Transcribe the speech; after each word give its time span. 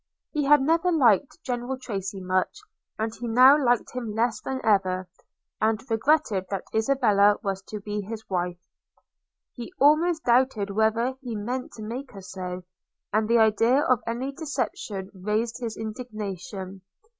He 0.31 0.45
had 0.45 0.61
never 0.63 0.91
liked 0.91 1.43
General 1.43 1.77
Tracy 1.77 2.19
much; 2.21 2.57
and 2.97 3.13
he 3.19 3.27
now 3.27 3.55
liked 3.55 3.91
him 3.93 4.15
less 4.15 4.41
than 4.41 4.59
ever, 4.65 5.07
and 5.61 5.79
regretted 5.91 6.45
that 6.49 6.63
Isabella 6.73 7.37
was 7.43 7.61
to 7.67 7.79
be 7.79 8.01
his 8.01 8.27
wife. 8.27 8.57
He 9.53 9.71
almost 9.79 10.23
doubted 10.23 10.71
whether 10.71 11.13
he 11.21 11.33
ever 11.35 11.43
meant 11.43 11.73
to 11.73 11.83
make 11.83 12.13
her 12.13 12.21
so; 12.23 12.63
and 13.13 13.27
the 13.29 13.37
idea 13.37 13.79
of 13.79 14.01
any 14.07 14.31
deception 14.31 15.11
raised 15.13 15.59
his 15.59 15.77
indignation. 15.77 16.81